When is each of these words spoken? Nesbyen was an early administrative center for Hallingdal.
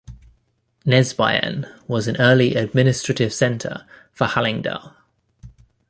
Nesbyen 0.83 1.69
was 1.87 2.07
an 2.07 2.17
early 2.19 2.55
administrative 2.55 3.31
center 3.31 3.85
for 4.11 4.25
Hallingdal. 4.25 4.95